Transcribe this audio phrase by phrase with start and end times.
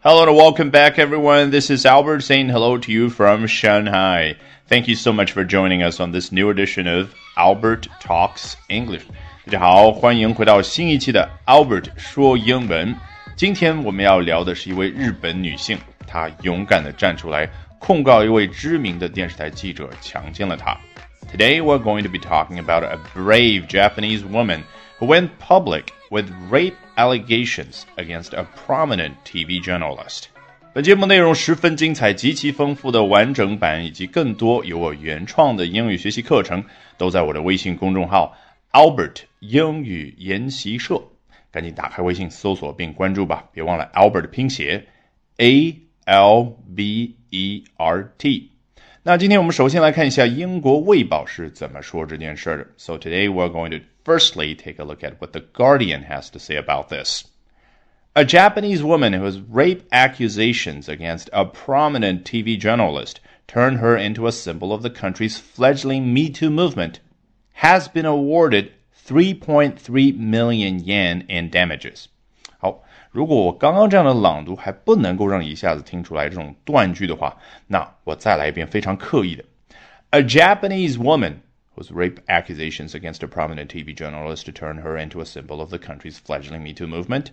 [0.00, 1.50] Hello and welcome back, everyone.
[1.50, 4.36] This is Albert saying hello to you from Shanghai.
[4.68, 9.02] Thank you so much for joining us on this new edition of Albert Talks English.
[9.46, 12.94] 大家好，欢迎回到新一期的 Albert 说英文。
[13.36, 17.48] 今天我们要聊的是一位日本女性，她勇敢地站出来
[17.78, 20.76] 控告一位知名的电视台记者强奸了她。
[21.32, 24.62] Today we're going to be talking about a brave Japanese woman
[24.98, 30.25] who went public with rape allegations against a prominent TV journalist.
[30.73, 36.63] 本节目内容十分精彩，极其丰富的完整版以及更多由我原创的英语学习课程，
[36.97, 38.37] 都在我的微信公众号
[38.71, 41.01] Albert 英语研习社。
[41.51, 44.87] 赶紧打开微信搜索并关注吧，别忘了 Albert 的拼写
[45.37, 48.51] A L B E R T。
[49.03, 52.67] 那今天我们首先来看一下英国卫报是怎么说这件事的。
[52.77, 56.56] So today we're going to firstly take a look at what the Guardian has to say
[56.56, 57.24] about this.
[58.14, 64.26] A Japanese woman who has rape accusations against a prominent TV journalist turned her into
[64.26, 67.00] a symbol of the country's fledgling Me Too movement
[67.52, 68.72] has been awarded
[69.06, 72.06] 3.3 million yen in damages.
[72.58, 79.44] 好，如果我刚刚这样的朗读还不能够让你一下子听出来这种断句的话，那我再来一遍非常刻意的。
[80.10, 81.34] A Japanese woman
[81.74, 85.70] whose rape accusations against a prominent TV journalist to turn her into a symbol of
[85.70, 87.32] the country's fledgling Me Too movement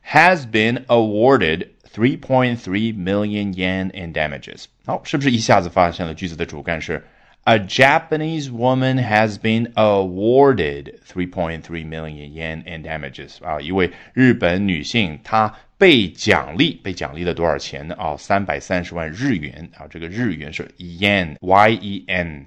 [0.00, 4.66] has been awarded 3.3 million yen in damages.
[4.86, 7.04] 好，是不是一下子发现了句子的主干是
[7.44, 17.94] a Japanese woman has been awarded 3.3 million yen in damages 啊，一位日本女性她被奖励，被奖励了多少钱呢？
[17.96, 22.46] 啊，三百三十万日元啊，这个日元是 yen y e n。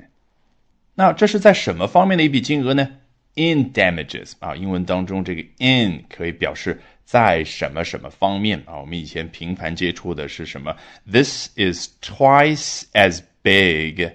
[0.96, 2.88] 那这是在什么方面的一笔金额呢
[3.36, 8.78] ？In damages 啊，英文当中这个 in 可以表示在什么什么方面啊。
[8.78, 10.74] 我们以前频繁接触的是什么
[11.08, 14.10] ？This is twice as big。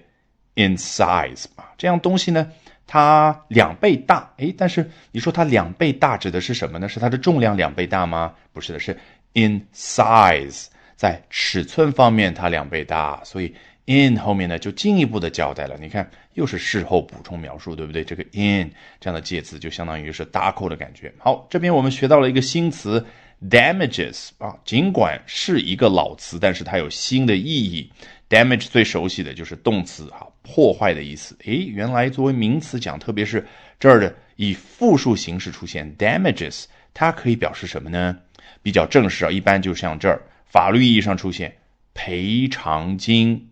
[0.56, 2.52] in size 啊，这样东西呢，
[2.86, 6.89] 它两倍大，诶，但是你说它两倍大指的是什么呢？
[6.89, 8.34] 是它的重量两倍大吗？
[8.52, 9.00] 不是的，是
[9.34, 10.66] in size，
[10.98, 13.55] 在尺寸方面它两倍大，所以
[13.86, 15.77] in 后面呢就进一步的交代了。
[15.80, 18.03] 你看，又是事后补充描述，对不对？
[18.03, 21.14] 这个 in 这样的介词就相当于是搭扣的感觉。
[21.17, 23.05] 好，这边我们学到了一个新词
[23.49, 27.92] damages 啊，尽管是一个老词，但是它有新的意义。
[28.30, 31.36] damage 最熟悉的就是动词哈，破坏的意思。
[31.43, 33.45] 诶，原来作为名词讲，特别是
[33.77, 36.63] 这儿的以复数形式出现 damages，
[36.93, 38.17] 它可以表示什么呢？
[38.63, 41.53] 比较正式啊，一般就像这儿法律意义上出现
[41.93, 43.49] 赔偿金。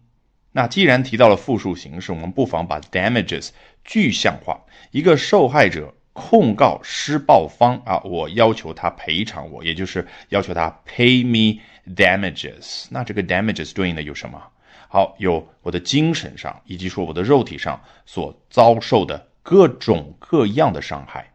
[0.52, 3.50] 那既然提到了复数形式，我们不妨把 damages
[3.84, 4.60] 具象化。
[4.92, 11.62] 一个受害者控告施暴方啊，我要求他赔偿我，也就是要求他 pay me
[11.96, 12.88] damages。
[12.90, 14.42] 那这个 damages 对应的有什么？
[14.90, 21.32] 好，有我的精神上以及说我的肉体上所遭受的各种各样的伤害。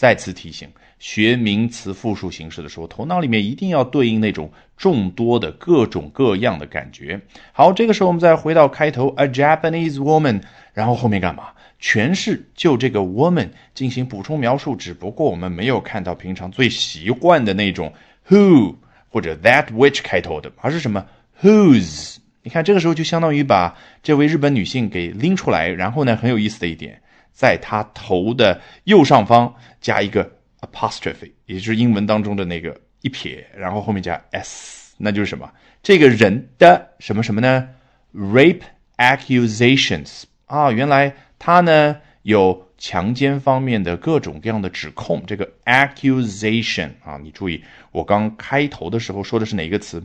[0.00, 0.66] 再次提醒，
[0.98, 7.20] 学名词复数形式的时候，头脑里面一定要对应那种众多的各种各样的感觉。
[7.52, 10.40] 好，这个时候我们再回到开头，a Japanese woman，
[10.72, 11.48] 然后后面干嘛？
[11.78, 17.92] 全是就这个 woman 进行补充描述，只不过我们没有看到平常最习惯的那种
[18.26, 18.76] who
[19.10, 21.04] 或者 that which 开头的，而是什么
[21.42, 22.16] whose。
[22.42, 27.02] 你看，这个时候就相当于把这位日本女性给拎出来，然后呢，很有意思的一点，
[27.32, 30.30] 在他头的右上方加一个
[30.60, 35.50] apostrophe，也就是英文当中的那个一撇，然后后面加 s，那就是什么？
[35.82, 37.68] 这个人的什么什么呢
[38.14, 38.60] ？rape
[38.98, 45.22] accusations 啊，原来他呢有强奸方面的各种各样的指控。
[45.26, 50.02] 这个 accusation 啊，你注意，我刚开头的时候说的是哪个词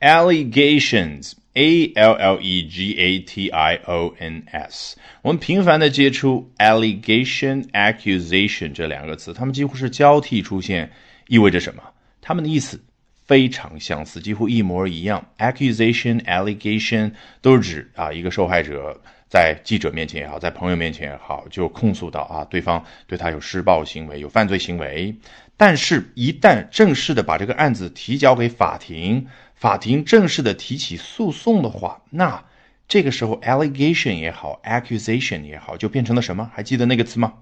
[0.00, 1.32] ？allegations。
[1.54, 10.90] A L L E G A T I O N S，我们频繁的接触 allegation、accusation 这两个词，它们几乎是交替出现，
[11.28, 11.82] 意味着什么？
[12.20, 12.82] 它们的意思
[13.24, 15.24] 非常相似，几乎一模一样。
[15.38, 25.14] accusation、allegation 都是指啊，一个受害者在记者面前也好，在朋友面前也好，就控诉到啊，对方对他有施暴行为，有犯罪行为。
[25.56, 29.24] 但是，一旦正式的把这个案子提交给法庭，
[29.63, 32.43] 法庭正式的提起诉讼的话，那
[32.87, 36.49] 这个时候 allegation 也好，accusation 也好，就变成了什么？
[36.53, 37.33] 还记得那个词吗？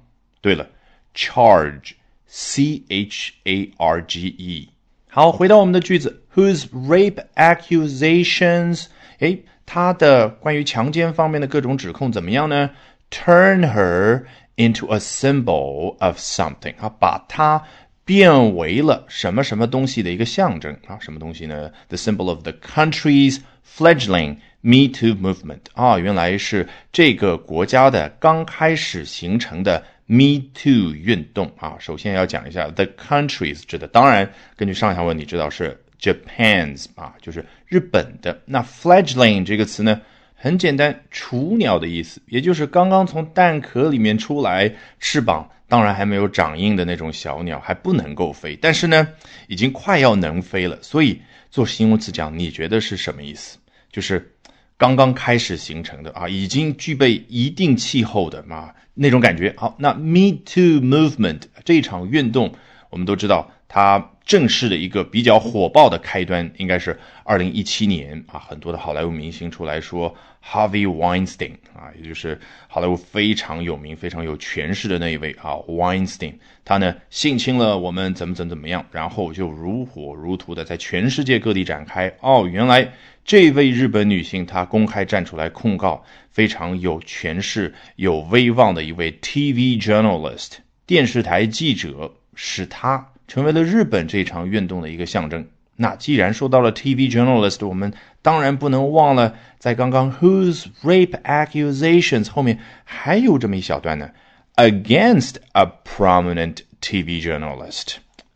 [0.42, 0.68] 对了，
[1.16, 4.70] charge，c h a r g e。
[5.10, 8.88] 好，回到我们的句子，whose rape accusations，
[9.20, 12.72] 哎，他的关于强奸方面的各种指控怎么样呢？
[13.10, 14.26] Turn her
[14.58, 17.64] into a symbol of something，啊，把她。
[18.13, 20.99] 变为了什么什么东西的一个象征啊？
[21.01, 31.77] 什么东西呢？The symbol of the country's fledgling Me Too movement 啊，原来是这个国家的刚开始形成的 Me Too 运动啊。
[31.79, 38.43] 首先要讲一下 the countries 指的，当然根据上下文你知道是 Japan's 啊，就是日本的。
[38.45, 40.03] 那 fledgling 这个词呢？
[40.35, 49.09] 很简单，雏鸟的意思，也就是刚刚从蛋壳里面出来，翅膀当然还没有长硬的那种小鸟，还不能够飞，但是呢，
[49.49, 50.79] 已经快要能飞了。
[50.83, 51.19] 所以
[51.51, 53.57] 做形容词讲，你觉得是什么意思？
[53.91, 54.35] 就是
[54.77, 59.55] 刚刚开始形成的啊，已经具备一定气候的嘛那种感觉。
[59.57, 62.55] 好，那 Me Too Movement 这场运动，
[62.93, 63.51] 我们都知道。
[63.75, 76.35] 它正式的一个比较火爆的开端，应该是二零一七年啊，很多的好莱坞明星出来说，Harvey Weinstein 啊，也就是好莱坞非常有名、非常有权势的那一位啊，Weinstein，
[76.67, 82.15] 他呢性侵了我们怎么怎么怎么样，然后就如火如荼的在全世界各地展开。
[82.21, 82.93] 哦，原来
[83.25, 93.09] 这位日本女性她公开站出来控告非常有权势、有威望的一位 TV journalist 电视台记者，使它。
[93.29, 95.47] 成为了日本这场运动的一个象征。
[95.77, 97.91] 那既然说到了 TV journalist，我们
[98.21, 104.11] 当然不能忘了在刚刚 whose rape accusations 后面还有这么一小段呢
[104.57, 107.95] ，against a prominent TV journalist。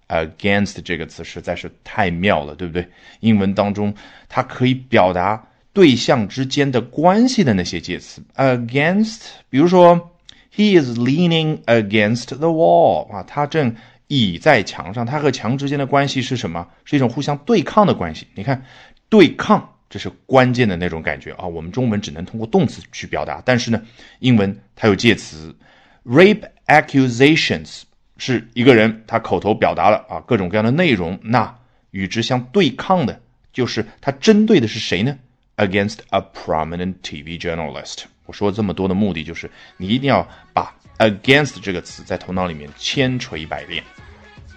[0.09, 2.89] against 这个词实在是太妙了，对不对？
[3.21, 3.93] 英文当中
[4.31, 8.23] 它可以表达对象之间的关系的那些介词。
[8.37, 10.16] against，比如说
[10.57, 13.77] he is leaning against the wall 啊，他正。
[14.09, 16.69] 倚在墙上，他和墙之间的关系是什么？
[16.85, 18.25] 是一种互相对抗的关系。
[18.37, 18.65] 你看，
[19.09, 21.45] 对抗，这是关键的那种感觉啊。
[21.45, 23.83] 我们中文只能通过动词去表达，但是呢，
[24.21, 25.53] 英文它有介词。
[26.05, 27.83] Rape accusations
[28.17, 31.59] 是一个人他口头表达了啊各种各样的内容，那
[31.91, 33.21] 与之相对抗的
[33.53, 35.19] 就是他针对的是谁呢
[35.57, 38.05] ？Against a prominent TV journalist。
[38.27, 43.83] 我说这么多的目的就是你一定要把 against 这个词在头脑里面千锤百炼。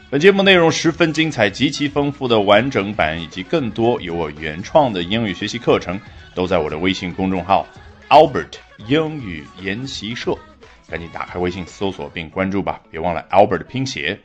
[0.10, 6.02] 本节目内容十分精彩，极其丰富的完整版以及更多由我原创的英语学习课程，
[6.34, 7.68] 都在我的微信公众号
[8.10, 8.56] Albert
[8.88, 10.36] 英语研习社。
[10.88, 14.20] 赶紧打开微信搜索并关注吧，别忘了 Albert 的拼写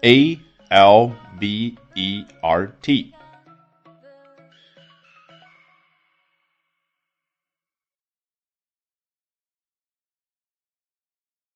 [0.00, 0.38] A
[0.70, 3.12] L B E R T。